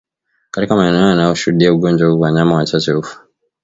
Katika 0.51 0.75
maeneo 0.75 1.09
yanayoshuhudia 1.09 1.73
ugonjwa 1.73 2.09
huu 2.09 2.19
wanyama 2.19 2.55
wachache 2.55 2.91
hufa 2.91 3.25